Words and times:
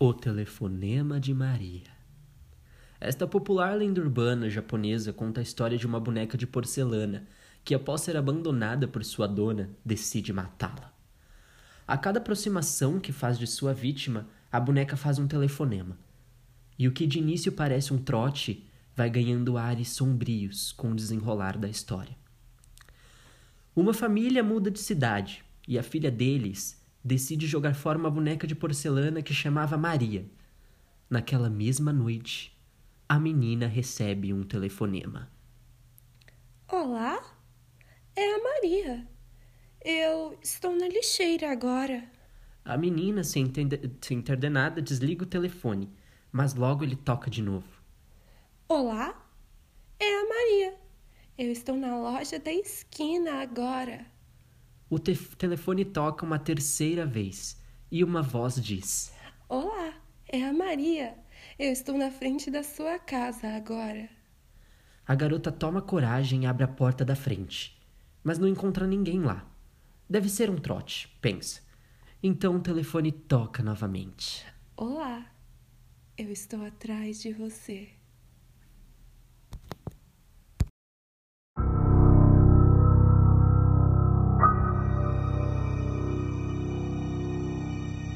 O 0.00 0.14
Telefonema 0.14 1.18
de 1.18 1.34
Maria. 1.34 1.90
Esta 3.00 3.26
popular 3.26 3.76
lenda 3.76 4.00
urbana 4.00 4.48
japonesa 4.48 5.12
conta 5.12 5.40
a 5.40 5.42
história 5.42 5.76
de 5.76 5.88
uma 5.88 5.98
boneca 5.98 6.38
de 6.38 6.46
porcelana 6.46 7.26
que, 7.64 7.74
após 7.74 8.02
ser 8.02 8.16
abandonada 8.16 8.86
por 8.86 9.04
sua 9.04 9.26
dona, 9.26 9.70
decide 9.84 10.32
matá-la. 10.32 10.94
A 11.84 11.98
cada 11.98 12.20
aproximação 12.20 13.00
que 13.00 13.10
faz 13.10 13.40
de 13.40 13.46
sua 13.48 13.74
vítima, 13.74 14.28
a 14.52 14.60
boneca 14.60 14.96
faz 14.96 15.18
um 15.18 15.26
telefonema. 15.26 15.98
E 16.78 16.86
o 16.86 16.92
que 16.92 17.04
de 17.04 17.18
início 17.18 17.50
parece 17.50 17.92
um 17.92 17.98
trote 17.98 18.70
vai 18.94 19.10
ganhando 19.10 19.58
ares 19.58 19.88
sombrios 19.88 20.70
com 20.70 20.92
o 20.92 20.94
desenrolar 20.94 21.58
da 21.58 21.68
história. 21.68 22.16
Uma 23.74 23.92
família 23.92 24.44
muda 24.44 24.70
de 24.70 24.78
cidade 24.78 25.44
e 25.66 25.76
a 25.76 25.82
filha 25.82 26.08
deles 26.08 26.80
decide 27.04 27.46
jogar 27.46 27.74
fora 27.74 27.98
uma 27.98 28.10
boneca 28.10 28.46
de 28.46 28.54
porcelana 28.54 29.22
que 29.22 29.32
chamava 29.32 29.76
Maria. 29.76 30.28
Naquela 31.08 31.48
mesma 31.48 31.92
noite, 31.92 32.56
a 33.08 33.18
menina 33.18 33.66
recebe 33.66 34.32
um 34.32 34.42
telefonema. 34.42 35.30
Olá, 36.70 37.22
é 38.14 38.34
a 38.34 38.42
Maria. 38.42 39.08
Eu 39.82 40.38
estou 40.42 40.76
na 40.76 40.88
lixeira 40.88 41.50
agora. 41.50 42.04
A 42.64 42.76
menina, 42.76 43.24
sem, 43.24 43.44
entender, 43.44 43.90
sem 44.02 44.18
entender 44.18 44.50
nada, 44.50 44.82
desliga 44.82 45.22
o 45.22 45.26
telefone, 45.26 45.90
mas 46.30 46.54
logo 46.54 46.84
ele 46.84 46.96
toca 46.96 47.30
de 47.30 47.40
novo. 47.40 47.66
Olá, 48.68 49.26
é 49.98 50.20
a 50.20 50.28
Maria. 50.28 50.74
Eu 51.38 51.50
estou 51.50 51.76
na 51.76 51.96
loja 51.96 52.38
da 52.38 52.52
esquina 52.52 53.40
agora. 53.40 54.04
O 54.90 54.98
te 54.98 55.14
telefone 55.14 55.84
toca 55.84 56.24
uma 56.24 56.38
terceira 56.38 57.04
vez 57.04 57.60
e 57.90 58.02
uma 58.02 58.22
voz 58.22 58.54
diz: 58.54 59.12
Olá, 59.46 59.92
é 60.26 60.42
a 60.42 60.52
Maria. 60.52 61.14
Eu 61.58 61.70
estou 61.70 61.98
na 61.98 62.10
frente 62.10 62.50
da 62.50 62.62
sua 62.62 62.98
casa 62.98 63.48
agora. 63.48 64.08
A 65.06 65.14
garota 65.14 65.52
toma 65.52 65.82
coragem 65.82 66.44
e 66.44 66.46
abre 66.46 66.64
a 66.64 66.68
porta 66.68 67.04
da 67.04 67.14
frente, 67.14 67.78
mas 68.24 68.38
não 68.38 68.48
encontra 68.48 68.86
ninguém 68.86 69.20
lá. 69.20 69.46
Deve 70.08 70.30
ser 70.30 70.48
um 70.48 70.56
trote, 70.56 71.14
pensa. 71.20 71.60
Então 72.22 72.56
o 72.56 72.60
telefone 72.60 73.12
toca 73.12 73.62
novamente. 73.62 74.46
Olá, 74.74 75.26
eu 76.16 76.32
estou 76.32 76.64
atrás 76.64 77.20
de 77.20 77.32
você. 77.32 77.97